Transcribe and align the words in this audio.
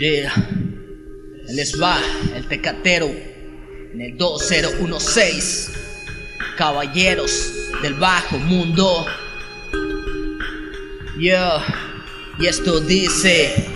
Yeah. 0.00 0.32
Les 1.48 1.78
va 1.78 2.00
el 2.34 2.48
tecatero 2.48 3.04
en 3.92 4.00
el 4.00 4.16
2016. 4.16 5.72
Caballeros 6.56 7.52
del 7.82 7.92
bajo 7.92 8.38
mundo. 8.38 9.04
Yeah. 11.18 11.62
Y 12.38 12.46
esto 12.46 12.80
dice. 12.80 13.68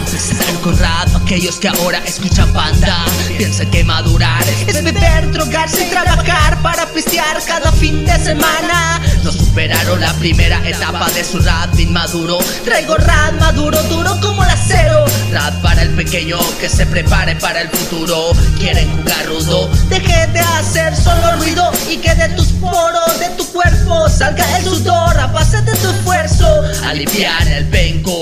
Necesitan 0.00 0.56
con 0.64 0.76
rap 0.76 1.14
aquellos 1.14 1.60
que 1.60 1.68
ahora 1.68 1.98
escuchan 1.98 2.52
banda 2.52 3.05
Piensan 3.36 3.70
que 3.70 3.84
madurar 3.84 4.42
es 4.66 4.82
beber, 4.82 5.30
drogarse 5.30 5.86
y 5.86 5.90
trabajar 5.90 6.60
Para 6.62 6.86
pistear 6.86 7.36
cada 7.46 7.70
fin 7.72 8.04
de 8.04 8.18
semana. 8.18 9.00
No 9.22 9.30
superaron 9.30 10.00
la 10.00 10.12
primera 10.14 10.60
etapa 10.66 11.08
de 11.10 11.22
su 11.22 11.38
rap 11.40 11.78
inmaduro. 11.78 12.38
Traigo 12.64 12.96
rap 12.96 13.34
maduro, 13.38 13.82
duro 13.84 14.18
como 14.20 14.42
el 14.42 14.50
acero. 14.50 15.04
Rap 15.32 15.54
para 15.62 15.82
el 15.82 15.90
pequeño 15.90 16.38
que 16.60 16.68
se 16.68 16.86
prepare 16.86 17.36
para 17.36 17.60
el 17.60 17.68
futuro. 17.68 18.32
Quieren 18.58 18.90
jugar 18.96 19.26
rudo, 19.26 19.68
deje 19.88 20.26
de 20.28 20.40
hacer 20.40 20.96
solo 20.96 21.36
ruido 21.36 21.70
Y 21.90 21.98
que 21.98 22.14
de 22.14 22.28
tus 22.30 22.48
poros, 22.52 23.18
de 23.18 23.28
tu 23.30 23.44
cuerpo 23.52 24.08
salga 24.08 24.44
el 24.56 24.64
sudor. 24.64 25.18
A 25.18 25.26
base 25.26 25.60
de 25.62 25.72
tu 25.76 25.90
esfuerzo 25.90 26.46
Aliviar 26.84 27.46
el 27.48 27.66
penco, 27.66 28.15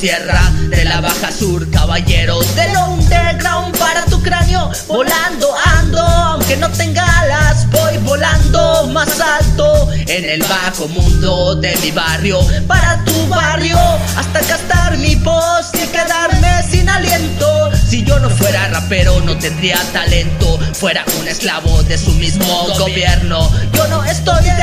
esto 0.00 0.06
cierra 0.06 0.50
de 0.68 0.84
la 0.84 1.00
baja 1.00 1.30
sur 1.30 1.70
Caballeros 1.70 2.54
del 2.54 2.74
underground 2.88 3.76
para 3.78 4.04
tu 4.06 4.22
cráneo 4.22 4.70
Volando 4.88 5.54
ando, 5.78 6.00
aunque 6.00 6.56
no 6.56 6.70
tenga 6.70 7.04
alas 7.20 7.68
Voy 7.70 7.98
volando 7.98 8.86
más 8.88 9.20
alto 9.20 9.90
en 9.92 10.24
el 10.24 10.42
bajo 10.42 10.88
mundo 10.88 11.54
de 11.56 11.76
mi 11.82 11.90
barrio 11.90 12.40
Para 12.66 13.04
tu 13.04 13.26
barrio, 13.28 13.76
hasta 14.16 14.40
gastar 14.40 14.96
mi 14.98 15.16
voz 15.16 15.70
y 15.74 15.86
quedarme 15.88 16.62
sin 16.68 16.88
aliento. 16.88 17.70
Si 17.88 18.04
yo 18.04 18.18
no 18.18 18.30
fuera 18.30 18.68
rapero 18.68 19.20
no 19.20 19.36
tendría 19.38 19.76
talento 19.92 20.58
Fuera 20.74 21.04
un 21.20 21.28
esclavo 21.28 21.82
de 21.82 21.98
su 21.98 22.12
mismo 22.12 22.66
gobierno. 22.78 23.50
Yo 23.74 23.86
no 23.88 24.02
estoy 24.04 24.44
de 24.44 24.62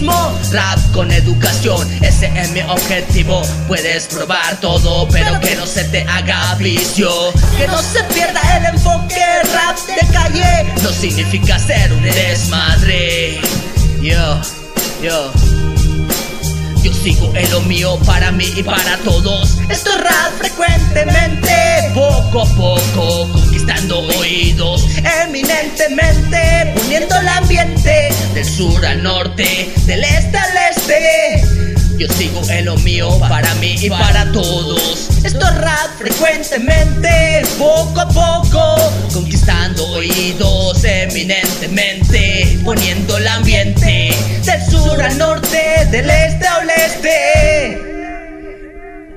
mismo. 0.00 0.38
Rap 0.52 0.78
con 0.92 1.10
educación 1.10 1.88
Ese 2.02 2.30
es 2.34 2.50
mi 2.50 2.60
objetivo. 2.62 3.42
Puedes 3.66 4.06
probar 4.06 4.58
todo 4.60 5.08
pero 5.08 5.38
que 5.40 5.56
no 5.56 5.66
se 5.66 5.84
te 5.84 6.02
haga 6.02 6.54
vicio. 6.56 7.10
Que 7.56 7.66
no 7.66 7.80
se 7.82 8.02
pierda 8.04 8.40
el 8.56 8.66
enfoque 8.74 9.22
rap 9.54 9.78
de 9.86 10.12
calle. 10.12 10.72
No 10.82 10.90
significa 10.90 11.58
ser 11.58 11.92
un 11.92 12.02
desmadre. 12.02 13.40
Yo, 14.00 14.40
yo. 15.02 15.32
Yo 16.82 16.92
sigo 16.92 17.32
en 17.34 17.50
lo 17.50 17.60
mío 17.62 17.98
para 18.06 18.30
mí 18.30 18.52
y 18.56 18.62
para 18.62 18.96
todos. 18.98 19.58
Esto 19.68 19.90
es 19.90 20.00
rap 20.02 20.38
frecuentemente, 20.38 21.90
poco 21.92 22.42
a 22.42 22.46
poco, 22.54 23.28
conquistando 23.32 24.00
oídos. 24.20 24.86
Eminentemente, 25.24 26.45
poniendo 26.96 27.20
el 27.20 27.28
ambiente 27.28 28.08
del 28.32 28.44
sur 28.46 28.86
al 28.86 29.02
norte, 29.02 29.70
del 29.84 30.02
este 30.02 30.38
al 30.38 30.56
este. 30.70 31.44
Yo 31.98 32.08
sigo 32.08 32.40
en 32.48 32.64
lo 32.64 32.76
mío 32.78 33.18
para 33.18 33.54
mí 33.56 33.74
y 33.78 33.90
para 33.90 34.32
todos. 34.32 35.10
Esto 35.22 35.46
es 35.46 35.54
rap 35.56 35.98
frecuentemente, 35.98 37.42
poco 37.58 38.00
a 38.00 38.08
poco, 38.08 38.76
conquistando 39.12 39.86
oídos 39.88 40.82
eminentemente, 40.84 42.58
poniendo 42.64 43.18
el 43.18 43.26
ambiente 43.28 44.14
del 44.44 44.64
sur 44.70 45.02
al 45.02 45.18
norte, 45.18 45.86
del 45.90 46.08
este 46.08 46.46
al 46.46 46.66
oeste. 46.66 47.82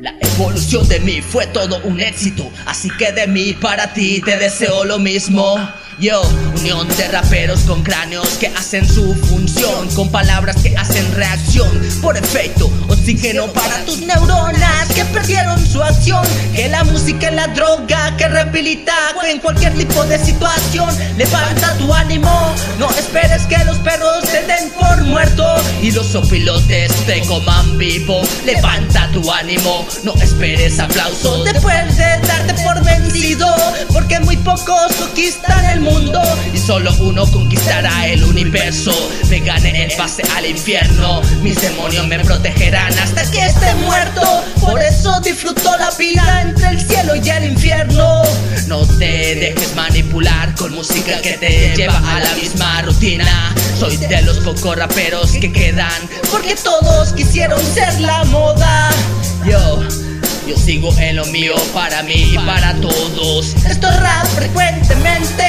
La 0.00 0.14
evolución 0.20 0.88
de 0.88 1.00
mí 1.00 1.20
fue 1.20 1.46
todo 1.48 1.78
un 1.84 2.00
éxito, 2.00 2.50
así 2.64 2.88
que 2.98 3.12
de 3.12 3.26
mí 3.26 3.52
para 3.52 3.92
ti 3.92 4.22
te 4.22 4.38
deseo 4.38 4.84
lo 4.84 4.98
mismo. 4.98 5.58
Yo, 5.98 6.20
unión 6.58 6.86
de 6.88 7.08
raperos 7.08 7.60
con 7.60 7.82
cráneos 7.82 8.28
que 8.38 8.48
hacen 8.48 8.86
su 8.86 9.14
función, 9.14 9.88
con 9.94 10.10
palabras 10.10 10.56
que 10.62 10.76
hacen 10.76 11.10
reacción, 11.14 11.70
por 12.02 12.18
efecto, 12.18 12.70
oxígeno 12.88 13.46
para 13.46 13.82
tus 13.86 14.00
neuronas 14.00 14.88
que 14.94 15.06
perdieron 15.06 15.58
su 15.66 15.82
acción, 15.82 16.22
que 16.54 16.68
la 16.68 16.84
música 16.84 17.28
es 17.28 17.34
la 17.34 17.46
droga 17.48 18.14
que 18.18 18.28
rehabilita 18.28 18.92
en 19.26 19.40
cualquier 19.40 19.72
tipo 19.72 20.04
de 20.04 20.18
situación, 20.22 20.94
levanta 21.16 21.72
tu 21.78 21.92
ánimo, 21.94 22.54
no 22.78 22.90
esperes 22.90 23.46
que 23.46 23.56
los 23.64 23.78
perros 23.78 24.22
te 24.24 24.42
den 24.42 24.70
por 24.78 25.02
muerto 25.04 25.56
y 25.80 25.92
los 25.92 26.06
sopilotes 26.08 26.92
te 27.06 27.22
coman 27.22 27.78
vivo, 27.78 28.20
levanta 28.44 29.08
tu 29.12 29.32
ánimo, 29.32 29.86
no 30.04 30.12
esperes 30.16 30.78
aplausos 30.78 31.44
después 31.44 31.75
pocos 34.66 34.96
conquistan 34.96 35.64
el 35.66 35.80
mundo 35.80 36.20
y 36.52 36.58
solo 36.58 36.92
uno 37.00 37.30
conquistará 37.30 38.08
el 38.08 38.24
universo. 38.24 38.92
Me 39.28 39.40
gané 39.40 39.84
el 39.84 39.92
pase 39.96 40.22
al 40.36 40.46
infierno, 40.46 41.22
mis 41.42 41.60
demonios 41.60 42.06
me 42.06 42.18
protegerán 42.20 42.92
hasta 42.98 43.30
que 43.30 43.46
esté 43.46 43.74
muerto. 43.76 44.44
Por 44.60 44.82
eso 44.82 45.20
disfruto 45.20 45.76
la 45.78 45.90
vida 45.92 46.42
entre 46.42 46.68
el 46.70 46.80
cielo 46.80 47.14
y 47.16 47.28
el 47.28 47.44
infierno. 47.44 48.22
No 48.66 48.86
te 48.98 49.34
dejes 49.36 49.74
manipular 49.74 50.54
con 50.54 50.74
música 50.74 51.20
que 51.22 51.34
te 51.34 51.74
lleva 51.76 51.98
a 51.98 52.20
la 52.20 52.34
misma 52.34 52.82
rutina. 52.82 53.54
Soy 53.78 53.96
de 53.96 54.22
los 54.22 54.38
pocos 54.38 54.76
raperos 54.76 55.32
que 55.32 55.52
quedan, 55.52 56.08
porque 56.30 56.56
todos 56.56 57.12
quisieron 57.12 57.60
ser 57.74 58.00
la 58.00 58.24
moda. 58.24 58.90
Yo. 59.44 60.05
Yo 60.46 60.56
sigo 60.56 60.96
en 60.98 61.16
lo 61.16 61.26
mío 61.26 61.54
para 61.74 62.04
mí 62.04 62.32
y 62.32 62.38
para 62.38 62.72
todos. 62.74 63.54
Esto 63.68 63.88
es 63.88 64.00
rap 64.00 64.26
frecuentemente, 64.26 65.44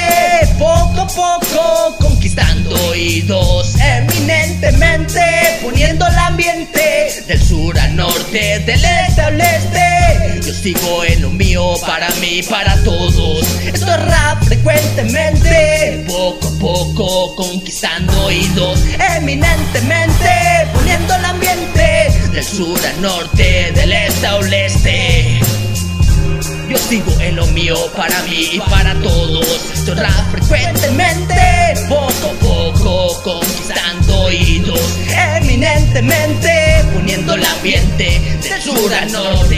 poco 0.58 1.02
a 1.02 1.06
poco, 1.06 1.96
conquistando 2.00 2.74
oídos 2.88 3.76
eminentemente, 3.80 5.20
poniendo 5.62 6.04
el 6.04 6.18
ambiente 6.18 7.24
del 7.28 7.40
sur 7.40 7.78
al 7.78 7.94
norte, 7.94 8.58
del 8.66 8.84
este 8.84 9.20
al 9.20 9.40
este. 9.40 10.40
Yo 10.44 10.52
sigo 10.52 11.04
en 11.04 11.22
lo 11.22 11.30
mío 11.30 11.74
para 11.86 12.10
mí 12.20 12.38
y 12.38 12.42
para 12.42 12.74
todos. 12.82 13.46
Esto 13.62 13.86
es 13.92 14.04
rap 14.04 14.42
frecuentemente, 14.44 16.04
poco 16.08 16.48
a 16.48 16.58
poco, 16.58 17.36
conquistando 17.36 18.24
oídos 18.24 18.80
eminentemente, 19.16 20.66
poniendo 20.74 21.14
el 21.14 21.24
ambiente 21.24 22.08
del 22.32 22.44
sur 22.44 22.78
al 22.86 23.00
norte, 23.00 23.72
del 23.74 23.92
este 23.92 24.26
al 24.26 24.42
oeste 24.42 24.87
para 27.94 28.22
mí 28.22 28.50
y 28.52 28.60
para 28.60 28.94
todos. 29.00 29.46
Sonará 29.84 30.10
frecuentemente, 30.30 31.34
poco 31.88 32.30
a 32.30 32.38
poco, 32.40 33.22
conquistando 33.22 34.22
oídos. 34.22 34.80
Eminentemente, 35.36 36.84
poniendo 36.94 37.34
el 37.34 37.44
ambiente, 37.44 38.38
censura 38.40 39.04
norte. 39.06 39.57